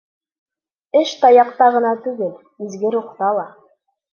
[1.01, 2.35] —Эш таяҡта ғына түгел,
[2.67, 3.49] изге рухта ла...